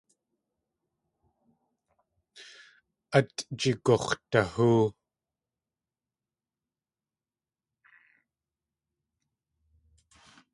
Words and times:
Át 3.17 3.31
jigux̲dahóo. 3.59 4.83